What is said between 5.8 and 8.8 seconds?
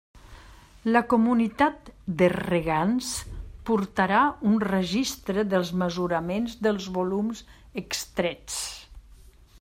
mesuraments dels volums extrets.